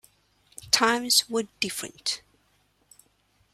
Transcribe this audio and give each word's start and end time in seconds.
Times 0.71 1.29
were 1.29 1.43
different. 1.59 2.23